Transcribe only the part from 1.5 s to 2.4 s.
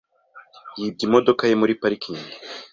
muri parikingi.